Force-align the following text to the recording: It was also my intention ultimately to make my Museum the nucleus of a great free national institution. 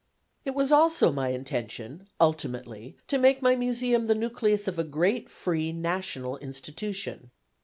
It 0.45 0.55
was 0.55 0.71
also 0.71 1.11
my 1.11 1.27
intention 1.27 2.07
ultimately 2.19 2.97
to 3.05 3.19
make 3.19 3.43
my 3.43 3.55
Museum 3.55 4.07
the 4.07 4.15
nucleus 4.15 4.67
of 4.67 4.79
a 4.79 4.83
great 4.83 5.29
free 5.29 5.71
national 5.71 6.37
institution. 6.39 7.29